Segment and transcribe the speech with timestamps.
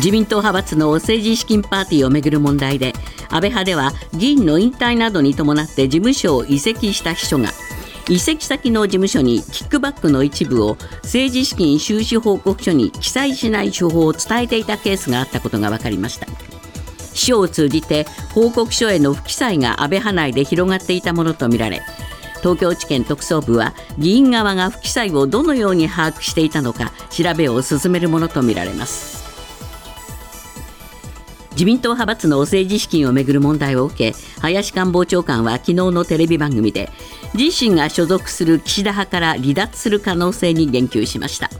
[0.00, 2.94] 自民党派閥の政治資金パーティーをめぐる問題で
[3.28, 7.50] 安倍派では議員の引退などに伴って事務所を移籍した秘書が
[8.08, 16.26] 移籍先の事務所にキックバックの一部を政治資金収支報告書に記載しない手法を伝えていたケースがあったことが分かりました。
[17.12, 21.82] 秘書を通じて報告書への不記載が安倍派内で広がっていたものとみられ
[22.38, 29.19] 東京地検特捜部は議員側が不記載をどのように把握していたのか調べを進めるものとみられます。
[31.60, 36.88] 自民党派閥の政治資金をめぐる問題を受け林官房長官は昨日のテレビ番組で
[37.34, 41.50] 自身が所属する岸田派から離脱する可能性に言及しました。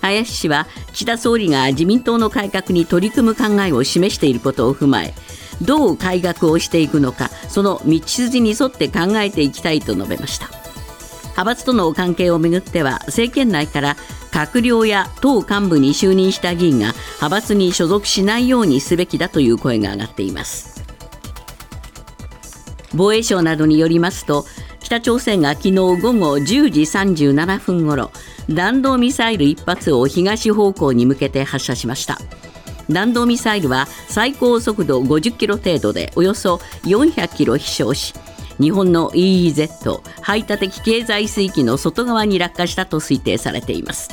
[0.00, 5.12] 林氏は岸田総理が自民党の改革に取り組む考えを示していることを踏まえ
[5.60, 10.46] どう改革をしていくのかその道筋に沿って考えていきたいと述べました。
[11.32, 13.96] 派閥との関係をめぐっては政権内から
[14.32, 20.82] 閣僚や党幹部に就任した議員が派閥に所属しないようにすべきだという声が上がっています。
[22.94, 24.44] 防衛省などによりますと
[24.80, 28.10] 北朝鮮が昨日午後10時37分ごろ
[28.50, 32.18] 弾道ミサイル1発を東方向に向けて発射しました。
[32.90, 38.12] 弾道ミサイルは最高速度50キロ程度でおよそ400キロ飛翔し
[38.60, 44.10] 日本の EEZ 排他的経済水域の外側に落下したと推定されています。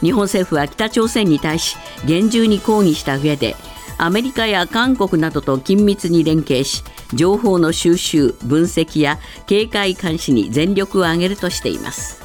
[0.00, 3.56] 日本政府は北朝鮮に対し厳重に抗議した上で
[3.96, 6.82] アメリカや韓国などと緊密に連携し
[7.14, 12.22] 情報の収集分析や警戒監視に全力を挙げるとしています。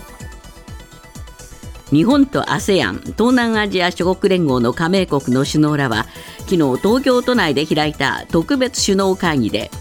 [1.92, 6.06] 日本と ASEAN 東南アジア諸国連合の加盟国の首脳らは
[6.42, 9.72] 昨日東京都内で開いた特別首脳会議で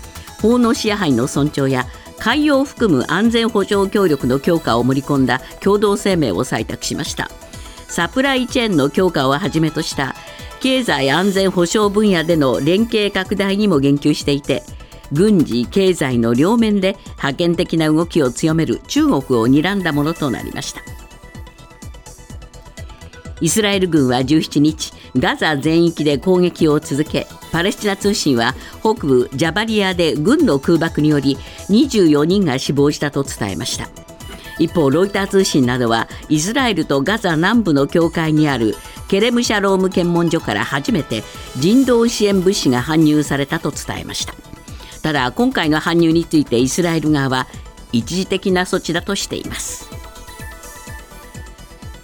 [0.41, 1.87] 法の支配の尊重や
[2.19, 7.31] 海洋を含む安全保障協力の強化を盛り込んだ共同声明を採択しました。
[7.89, 10.15] サプライチェーンの強化をはじめとした
[10.61, 14.63] 経済安全保障分野での連携拡大にも言及していて
[15.11, 20.98] 軍事経済の両面で覇権的な動きを強める中国を睨んだものとなりました。
[23.41, 31.37] イスラエル軍は17日ガザ全域で攻撃を続けパレスチナ通信は北部ジャバリアで軍の空爆により
[31.69, 33.89] 24人が死亡したと伝えました。
[34.59, 38.75] 一方ロイター通信などはイスラエルとガザ南部の境界にある
[39.09, 41.23] ケレムシャローム検問所から初めて
[41.57, 44.35] 人道支援物資が搬入されたと伝えました。
[45.01, 47.47] ただ今回の搬入についてイスラエル側は
[47.93, 49.98] 一時的な措置だとしています。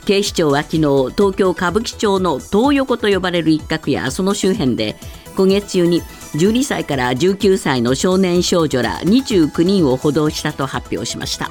[0.05, 0.81] 警視庁は昨日
[1.17, 4.97] 東京歌舞伎町のトー横と呼ばれる一角やその周辺で
[5.37, 6.03] 今月中に
[6.35, 11.51] 12歳から19歳の少年少女ら29人を補導したと発表しました。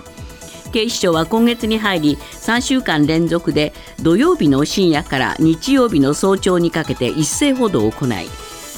[0.72, 8.28] 警視庁は今月に入り3週間連続で土曜日の深夜から日曜日の早朝にかけて一斉補導を行い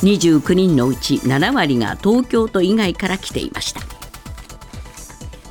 [0.01, 3.79] 29人のうち7割が東京都以外から来ていました。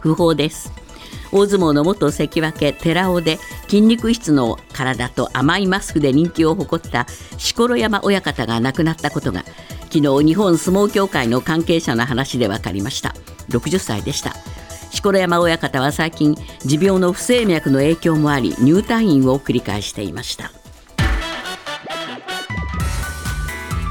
[0.03, 0.71] 訃報です。
[1.33, 3.39] 大相撲の元関脇寺尾で
[3.75, 7.09] 筋肉質の体と甘いマスクで人気を誇った
[7.39, 9.43] 錣山親方が亡くなったことが
[9.93, 13.17] 昨日日本相撲協会の関係者の話で分かりました。
[13.49, 14.31] 60歳でした。
[14.93, 20.53] 錣山親方は最近持病の不整脈の影響もあり入退院を繰り返していました。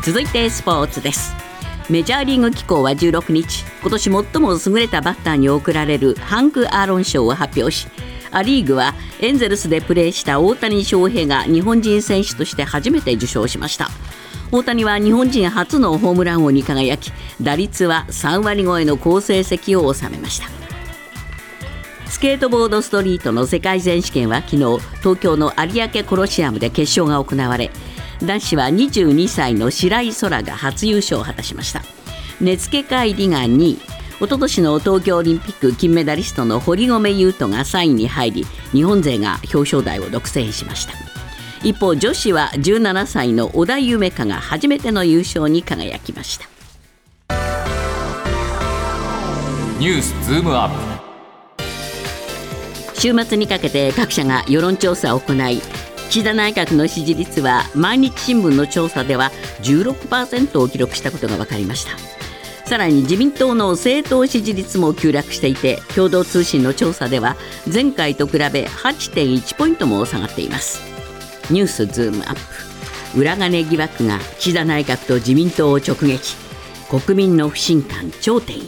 [0.01, 1.35] 続いてスポーツです。
[1.89, 7.89] メジャーリーグ機構は16日今年最も優れたバッターに贈られるハンク・アーロン賞を発表し
[8.33, 13.89] ア・リーグはエンゼルスでプレーした大谷翔平が日本人選手として初めて受賞しました。
[14.51, 17.11] 大谷は日本人初のホームラン王に輝き
[17.41, 20.47] 打率は3割超えの好成績を収めました。
[22.07, 24.57] スケートボードストリートの世界選手権は昨日
[24.99, 27.72] 東京の有明コロシアムで決勝が行われ
[28.23, 31.81] 男子は22歳の白井空が初優勝を果たしました。
[32.39, 33.79] 根付海里が2位
[34.19, 40.94] おととしの東京オリンピック金メダリストの堀米雄斗が3位に入り日本勢が表彰台を独占しました。
[41.63, 46.47] 一方女子は17歳の小田夢香が初めての優勝に輝きました。
[49.79, 51.03] ニュースズームアップ。
[53.03, 55.61] 週末にかけて各社が世論調査を行い
[56.09, 59.29] 岸田内閣の支持率は毎日新聞の調査では
[59.61, 62.22] 16%を記録したことが分かりました
[62.73, 67.35] さらに自民党の政党支持率も急落していて共同通信の調査では
[67.72, 70.81] 前回と比べ8.1ポイントも下がっています。
[71.52, 72.35] ニュースズームアッ
[73.14, 73.20] プ。
[73.20, 76.35] 裏金疑惑が岸田内閣と自民党を直撃。
[76.90, 78.61] 国民の不信感頂点へ。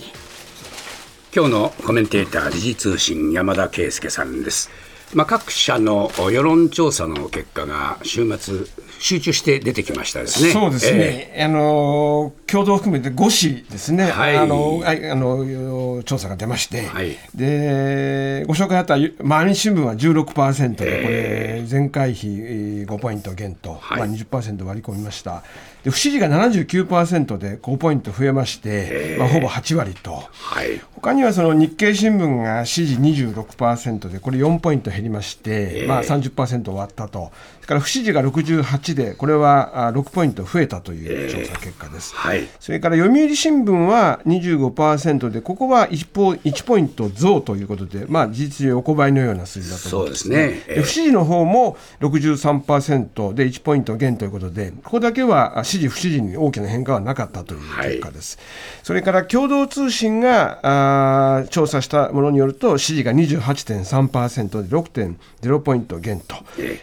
[1.35, 4.69] 今日のコメンテーター時事通信山田圭介さんです。
[5.15, 8.65] まあ、各社の世論調査の結果が週末、
[8.99, 10.51] 集中して出てきましたですね。
[10.51, 23.99] そうですね、えー、あの共同含めて5市ですね、はい、あのあの調査が出まして、はい、でご紹介あった毎日新聞は16%で、これ、前回比5ポイント減と、はい。
[23.99, 25.43] まあ、20%割り込みました。
[25.85, 37.31] で不支持が79%で5ポイント増えまして、まあ、ほぼ8割と、はい、他にはその日経新聞が支持26%で、これ4ポイント減りまして、まあ30%終わったと、
[37.65, 42.13] から不支持が68で、これは6ポイント増えたという調査結果です。
[42.15, 58.37] はい、それから読売新聞は25%で、ここは 1, ポ1ポイント増ということで、まあ、事実上横ばいのような数字だと思います、ね、そうですね、不支持の方も63%で1ポイント減ということで、ここだけは支持、不支持に大きな変化はなかったという結果です。
[58.37, 58.45] はい、
[58.83, 60.59] それから共同通信が
[61.39, 66.35] あ調査したものによると、支持が28.3%で6.0ポイント減と、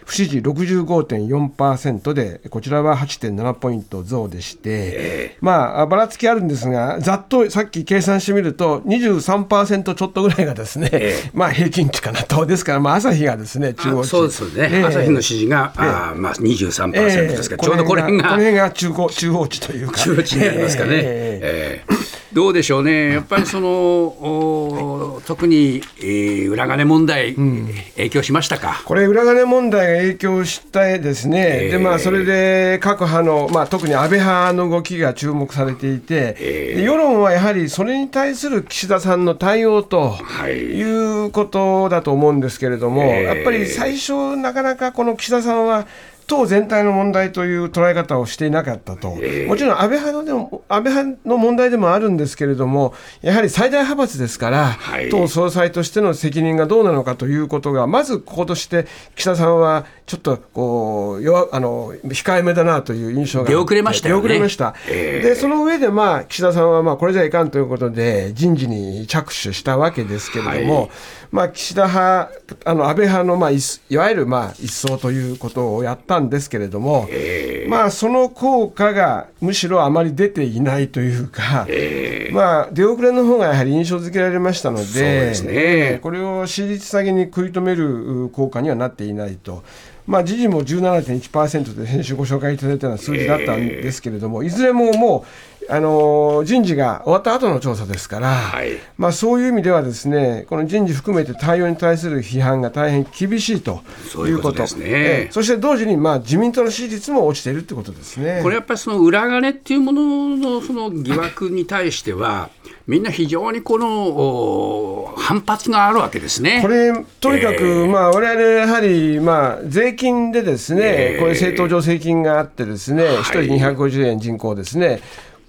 [0.05, 0.41] 不支持
[0.81, 10.91] 65.4%で、こちらは8.7ポイント増でして、まあ、ばらつきあるんですが、ざっとさっき計算してみると、23%ちょっとぐらいがですね、
[11.35, 14.09] まあ平均値かなと、ですから、まあ、朝日がですね、中央値。
[14.09, 19.99] そうですね、えー、朝日の支持が、えー、あまあ23%ですから、ちょうどこれが、この辺が中中央値というか。
[19.99, 20.91] 中央値になりますかね。
[20.95, 28.83] えー、えーどうでしょうね、やっぱりその特に、えー、裏金問題、うん、影響しましたか？
[28.85, 40.17] これ、裏金問題が影響したですね、えー、でまあ、それで各派の、まあ、特に安倍派の動きが注目されていて、えー、世論はやはりそれに対する岸田さんの対応と
[40.49, 40.83] い。
[40.83, 45.87] うことだと思うんですけれども、はい、やっぱり最初、なかなかこの岸田さんは、
[46.33, 70.91] 党全体の問題という捉え方をしていなかったと、もちろん安倍派のでも安倍派の問題でもあるんですけれども、やはり最大派閥ですから、はい、党総裁としての責任がどうなのかということが、まずこことして、岸田さんはちょっとこう弱あの控えめだなという印象が出遅れました、ね、出遅れました、えー、でその上でまあ岸田さんはまあこれじゃいかんということで、人事に着手したわけですけれども、はい、
[71.31, 72.31] まあ、岸田派、
[72.65, 89.63] あの安倍派のまあいわゆるまあ一掃ということをやったんですけれども、えー、まあ、その効果がむしろあまり出ていないというか、えー、まあ、出遅れの方がやはり印象付けられましたので、ね、これを私立下げに食い止める効果にはなっていないと。
[90.07, 95.25] まあ、時事も17.1%で先週ご紹介いただいたような数字だったんですけれども、いずれもも
[95.62, 103.83] う、あの人事が終わった後の調査ですから、はい、まあ、そういう意味ではですねこの人事含めて対応に対する批判が大変厳しいと
[104.27, 108.41] いうことですね、そして同時に、まあ、自民党の支持率も落ちているということですね。
[108.43, 112.51] これやっぱりその裏金っていうもののその疑惑に対しては、
[112.87, 116.61] みんな非常にこの反発があるわけですね。
[116.63, 120.83] これとにかく、えー、まあ我々やはりまあ税金でですね、
[121.15, 125.01] えー、これ政党助成金があってですね、一、人250円人口ですね。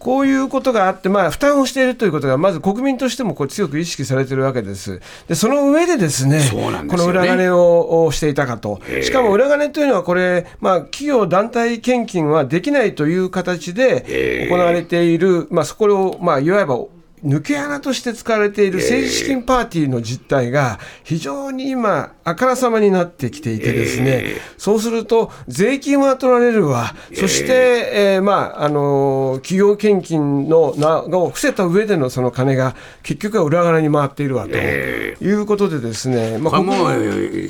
[0.04, 5.00] こういうことがあって、まあ、負担をしているということが、まず国民としてもこう強く意識されているわけです。
[5.28, 8.82] で、その上でですね、すねこの裏金をしていたかと。
[9.02, 16.80] しかも裏金というのは、これ、まあ、企業団体献金はできないという形で行われている、まあ、そこを、まあ、いわば
[17.26, 36.88] 抜け穴として使われている政治資金パーティーの実態が非常に今、あからさまになってきていてですね、そうすると税金は取られるわ、そして、えー、まあ、あの、企業献金の名を伏せた上でのその金が結局は裏側に回っているわということでですね、まあ、こもう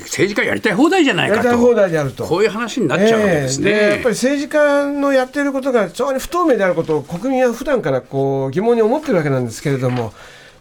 [0.28, 1.46] 治家やりたい放題じゃないかと。
[1.46, 2.24] やりたい放題であると。
[2.24, 3.70] こういう話になっちゃうわけですね。
[3.70, 10.12] えー、やっぱり政治家のやっていることが非常に不透明であることを国民は普段からこう疑問に思ってるわけなんですけれども、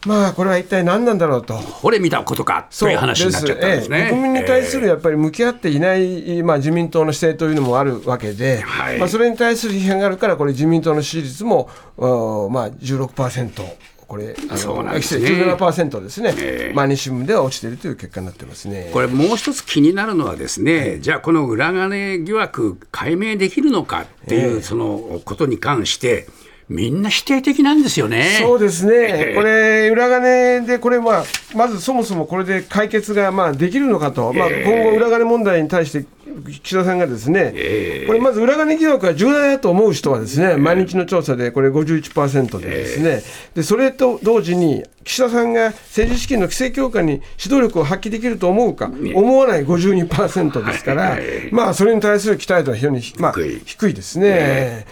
[0.05, 1.55] まあこれは一体何なんだろうと。
[1.55, 3.99] これ見たことかという話になっちゃったんですね。
[3.99, 13.93] ええ、国民に対するやっぱり向き合っていない、まあ、自民党の姿勢というのもあるわけで、はい、まあ、それに対する批判があるから、これ、自民党の支持率も、まあ、16%。
[14.05, 18.91] これ、あのそうなんですね、17%ですね、えー、毎日新聞では落ちているという結果になってますね。
[18.93, 26.27] これ、もう一つ気になるのは、ですね、じゃあ、この裏金疑惑、解明できるのかっていう、そのことに関して、
[26.69, 28.39] みんな否定的なんですよね。
[28.41, 31.23] そうですね、 これ、裏金で、これ、まあ、
[31.55, 36.05] まずそもそもこれで解決がまあできるのかと、まあ、今後、裏金問題に対して、
[36.63, 37.53] 岸田さんがですね、
[38.07, 43.21] これ、まず裏金疑惑が重大だと思う人はですね、毎日の調査でこれ51%でですね、
[43.55, 51.19] でそれと同時に、岸田さんが政治資金の規制強化に指導力を発揮できると思うか、思わない52%ですから、
[51.51, 53.33] まあ、それに対する期待度は非常に、まあ、
[53.65, 53.93] 低い。
[53.93, 54.85] ですね。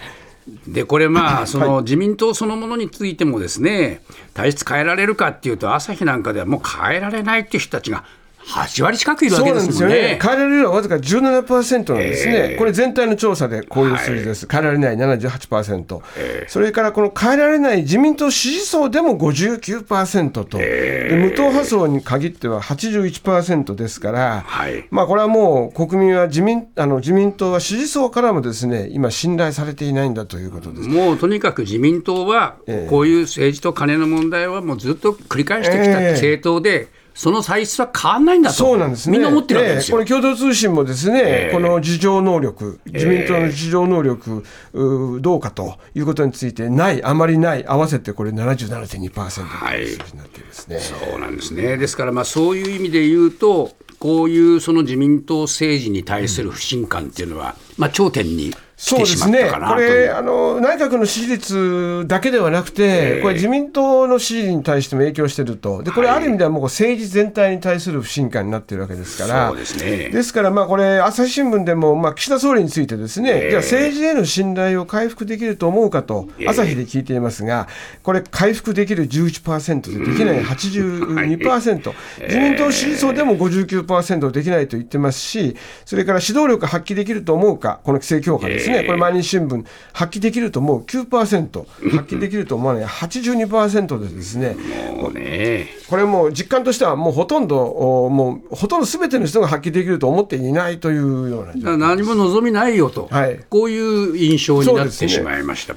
[0.67, 4.01] でこれまあその自民党そのものについてもですね
[4.33, 8.03] 体質変えられるかっていうと朝日なんかではもう変えられないっていう人たちが
[8.47, 10.01] 8割近くいるわけですもんね。
[10.01, 10.19] ね。
[10.21, 30.89] 変えられるのはわずか17%なんですね、えー、これ全体の調査でこういう数字です、はい、変えられない78%、えー、それからこの変えられない自民党支持層でも59%と、えー、無党派層に限っては81%ですから、はい、まあ、これはもう国民は自民あの自民党は支持層からもですね今、信頼されていないんだということです。
[30.89, 32.57] もうとにかく自民党は、
[32.89, 58.51] こういう政治と金の問題はもうずっと繰り返してきた政党で、その歳出は変わらないんだと、そうなんですね、みんな思ってるわけですよ、えー、これ、共同通信もですね、えー、この事情能力、自民党の事情能力、えー、どうかということについて、ない、あまりない、合わせてこれ77.2%という数字になっていますね、はい、そうなんですね、ですから、まあ、そういう意味で言うと、こういうその自民党政治に対する不信感っていうのは、まあ、頂点に
[58.83, 77.67] そうですね、これあの、内閣の支持率だけではなくて、これ、自民党の支持に対しても影響していると、でこれ、ある意味ではもう政治全体に対する不信感になっているわけですから、そうですね、ですから、これ、朝日新聞でも、まあ、岸田総理についてですね、じゃあ、政治への信頼を回復できると思うかと、朝日で聞いていますが、
[78.01, 88.70] これ、回復できる11%で、できない82%、自民党支持層でも59%できないと言ってますし、それから指導力発揮できると思うか、この規制強化ですね。
[88.71, 94.55] ね、これ、毎日新聞、発揮できると思う9%、発揮できると思わない82%でですね、
[94.95, 95.67] もうね。
[95.89, 105.75] これも実感としては、もうほとんど、もうほとんどすべての人が発揮できると思っていないというような何も望みないよと、はい、こういう印象になってしまいました。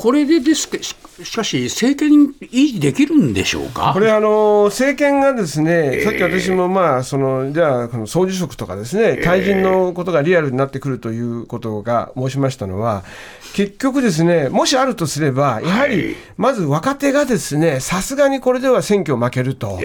[0.00, 0.68] これでです
[1.24, 3.90] しかし、政権維持できるんでしょうか？
[3.92, 13.02] これあの、政権がですね、えー、さっき私も、まあ、そのじゃあ、この総辞職とかですね、退陣のことがリアルになってくるということが申しましたのは、
[13.54, 19.80] 結局ですね、もしあるとすれば、やはりまず若手がですね、さすがにこれでは選挙負けると、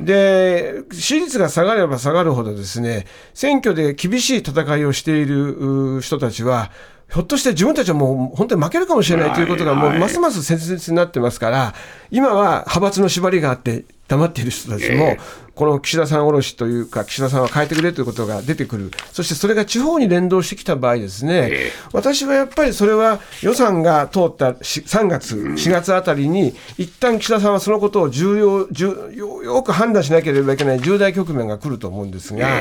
[0.00, 6.70] で支持率が下がれば下がるほど、ですね選挙で厳しい戦いをしている人たちは、
[7.12, 11.74] ひょっとして自分たちはもう本当に負けるかもしれないということが、もうますます切実になってますから、
[12.10, 15.16] 今は派閥の縛りがあって、黙っている人たちも、
[15.54, 32.60] この岸田さんおろしというか、岸田さんは変えてくれということが出てくる、そしてそれが地方に連動してきた場合ですね、私はやっぱりそれは予算が通った3月、4月あたりに、一旦岸田さんはそのことを重要重よく判断しなければいけない重大局面が来ると思うんですが、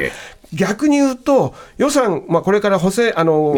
[0.54, 3.56] 逆に言うと、予算、まあ、これから補正あの、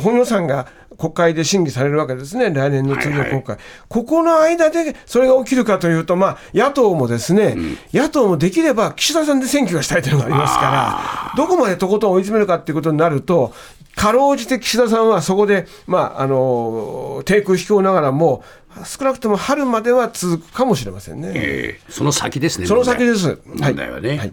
[0.00, 13.52] 本予算が国会で審議されるわけですね、来年の通常国会、はいはい、ここの間でそれが起きるかというと、まあ、野党もですね、うん、野党もできれば岸田さんで選挙がしたいというのがありますから、どこまでとことん追い詰めるかということになると、
[13.94, 18.44] かろうじて岸田さんはそこで、まあ、あの低空飛行ながらも、
[18.84, 21.32] 少なくとも春までは続くかもしれませんね。
[21.34, 22.66] えー、その先ですね。
[22.66, 23.38] その先です。
[23.46, 24.18] 問題はね。
[24.18, 24.32] はい、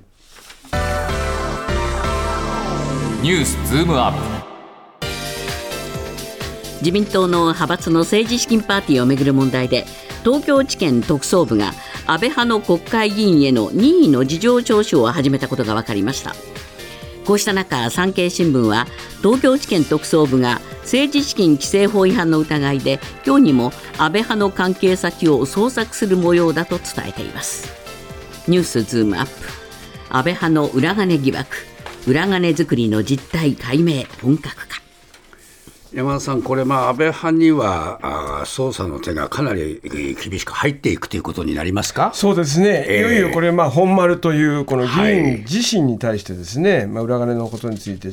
[3.22, 4.43] ニュースズームアップ。
[6.84, 9.86] 自民党の派閥の政治資金パーティーをめぐる問題で
[10.26, 11.72] 東京地検特捜部が
[12.06, 16.36] 安倍派の国会議員への任意の事情聴取を始めたことが分かりました。
[17.26, 18.86] こうした中産経新聞は
[19.22, 27.72] 東京地検特捜部が政治資金規正法違反の疑いで今日にも安倍派の関係先を捜索する模様だと伝えています。
[28.50, 29.32] ニュースズームアップ。
[30.10, 31.56] 安倍派の裏金疑惑。
[32.08, 34.83] 裏金作りの実態解明本格化。
[35.94, 42.10] 山田さん、これ、まあ、安倍派にはあ捜査の手がかなり厳しく入っていくということになりますか？
[42.16, 48.10] そうですね、えー、いよいよこれ、まあ、本丸というこの議員自身に対してですね、はい、まあ、裏金のことについて、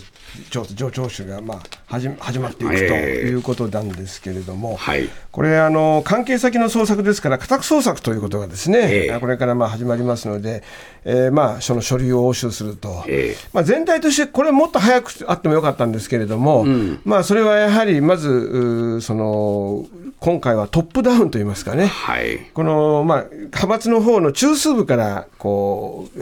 [0.51, 10.63] 上聴取がまあ始始まっていくということなんですけれども、えーはい、これあの、関係先の捜索ですから、家宅捜索ということがですね、えー、これからまあ始まりますので、
[11.05, 13.07] えー、まあその書類を押収すると、
[13.55, 19.87] まあ、全体として、これ、もっと早くあってもよかったんですけれども、うん、まあ、それはやはりまず、その
[20.21, 26.21] 今回はトップダウンといいますかね、はい、この、まあ、派閥の方の中枢部からこう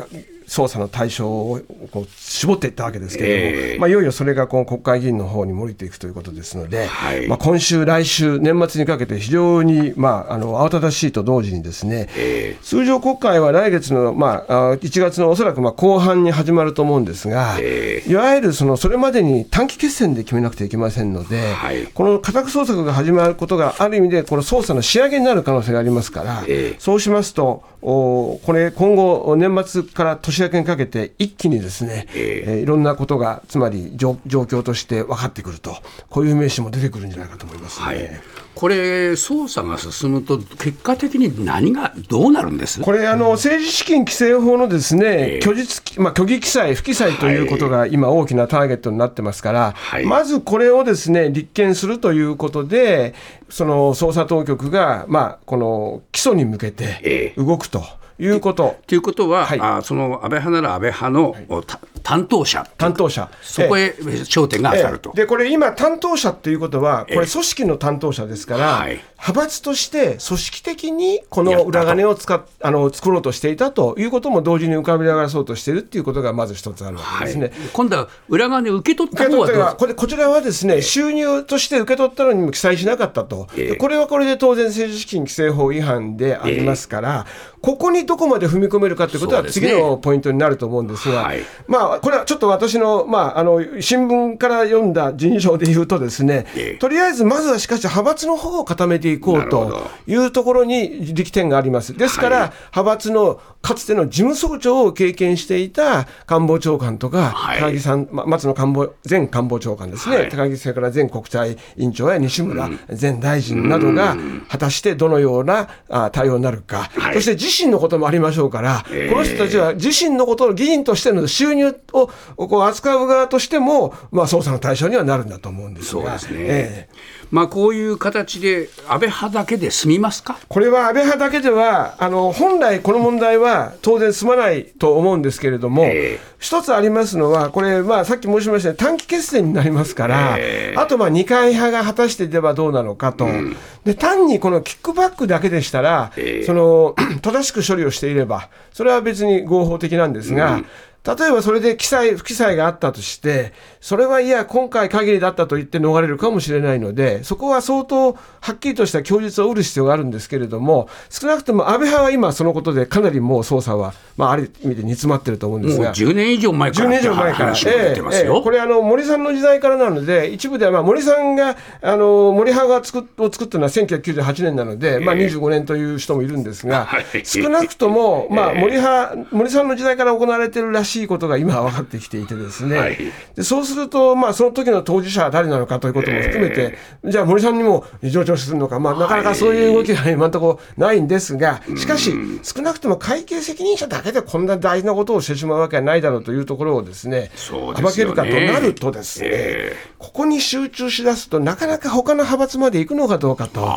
[0.49, 1.61] 捜査の対象を
[1.93, 26.45] こう絞っていったわけですけれども、えー、まあ、いよいよそれがこの国会議員の方に降りていくということですので、はい、まあ、今週、来週、年末にかけて非常に、まあ、あの慌ただしいと同時にですね、えー、通常国会は来月の、まあ、1月のおそらくまあ後半に始まると思うんですが、えー、いわゆるそのそれまでに短期決戦で決めなくてはいけませんので、はい、この家宅捜索が始まることがある意味で、この捜査の仕上げになる可能性がありますから、
[26.79, 35.77] そうしますと、おこれ、今後、年末から年年明けにかけて一気にですね、えー、えー、いろんなことがつまり状況として分かってくると
[36.09, 38.11] こういう名詞も出てくるんじゃないかと思います、ね、はい、
[38.55, 42.81] これ捜査が進むと結果的に何がどうなるんです？
[42.81, 53.15] これあの政治資金規正法のですね、えー、虚実まあ虚偽記載不記載ということが今大きなターゲットになってますから、はい、まずこれをですね立件するということで
[53.49, 57.79] その捜査当局がまあこの起訴に向けて動くと。
[57.79, 58.77] えーいうこと。
[58.87, 61.67] ということは、はい、あその安倍派なら安倍派の、はい、
[62.03, 63.31] 担当者担当者。
[63.43, 65.13] そこへ焦点が当たると。
[65.13, 77.53] でこれ今担当者っていうことはこれ組織の担当者ですから、はい、派閥として組織的にこの裏金を使っあの作ろうとしていたということも同時に浮かび上がらそうとしているっていうことがまず一つあるわけですね。
[77.73, 83.49] 今度は裏金受け取った方はこれこちらはですね収入として受け取ったのにも記載しなかったと、
[83.79, 87.27] これはこれで当然政治資金規正法違反でありますから、
[87.61, 96.47] ここにどこまで踏み込めるかということは次のポイントになると思うんですが、すねはい、まあ、これはちょっと私の,、まあ、あの新聞から読んだ人情で言うとですね、
[96.79, 101.95] とりあえずまずはしかし派閥の方を固めていこうというところに力点があります。
[101.95, 114.17] ですから、はい、派閥のかつての事務総長を経験していた官房長官とか、はい、高木さん、松野官房前官房長官ですね、高木それから前国対委員長や西村前大臣などが、
[114.49, 115.69] 果たしてどのような
[116.13, 126.03] 対応になるか、そして自身のこともありましょうから、この人たちは自身のことの議員としての収入をこう扱う側としても、まあ、捜査の対象にはなるんだと思うんですが。
[126.03, 130.39] そうですね、えーまあ、こういう形で安倍派だけで済みますか？
[130.49, 150.67] これは安倍派だけではあの本来この問題は当然済まないと思うんですけれども、えー、一つありますのはこれ、まあ、さっき申しましたように短期決戦になりますから、えー、あとまあ二階派が果たしてではどうなのかと、うん、で単にこのキックバックだけでしたら、えー、その 正しく処理をしていればそれは別に合法的なんですが、うん
[151.05, 176.89] 例えばそれで記載、不記載があったとして、それはいや、今回限りだったと言って逃れるかもしれないので、そこは相当はっきりとした供述を得る必要があるんですけれども、少なくとも安倍派は今、そのことでかなりもう捜査は、まあ、ある意味で煮詰まってると思うんですが、10年以上前から、10年以上前から、えーえー、これあの、森さんの時代からなので、一部では、まあ、森さんが、あの森派が作を作ったのは1998年なので、まあ、25年という人もいるんですが、
[177.25, 182.99] 少なくとも、まあ、森派、森さんの時代から行われてるらしいことが今は分かってきていてですね、はい、
[183.35, 203.69] でそうすると、まあ、その時の当事者は誰なのかということも含めて、えー、じゃあ森さんにも異常聴取するのか、まあ、なかなかそういう動きが今のところないんですが、しかし、少なくとも会計責任者だけでこんな大事なことをしてしまうわけはないだろうというところをですね、暴けるかとなるとですね、えー、ここに集中しだすと、なかなか他の派閥まで行くのかどうかと。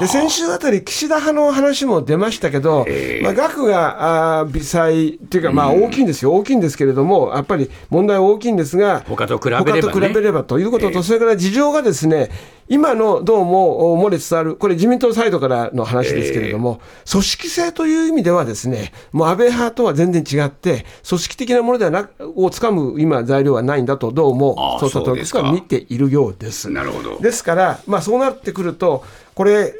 [0.00, 12.30] で、先週あたり岸田派の話も出ましたけど、えー、まあ、額があ微細っていうか、まあ大きいんですよ、大きいんですけれども、やっぱり問題は大きいんですが、他と比べれば、ね、他と比べればということと、それから事情がですね、
[12.68, 26.70] 今のどうも漏れつつある、これ、自民党サイドからの話ですけれども、えー、組織性という意味では、ですねもう安倍派とは全然違って、組織的なものではなをつかむ今、材料はないんだと、どうも捜査当局は見ているようです。
[26.70, 27.18] なるほど。
[27.18, 29.04] ですから、まあ、そうなってくると、
[29.34, 29.74] これ、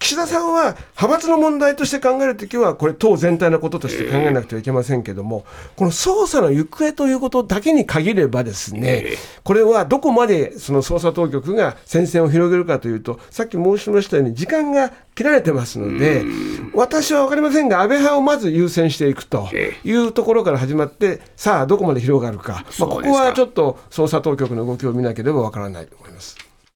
[0.00, 5.44] 岸田さんは派閥の問題として考えるときは、これ、党全体のこととして考えなくてはいけませんけれども、
[5.76, 9.04] この捜査の行方ということだけに限れば、ですね
[9.44, 16.24] これはどこまでその捜査当局が戦線を広げるかというと、さっき申しましたように、時間が切られてますので、
[16.74, 19.50] 私は分かりませんが、安倍派をまず優先していくと
[19.84, 26.49] いうところから始まって、さあ、どこまで広がるか、まあ、ここはちょっと捜査当局の動きを見なければ分からないと思います。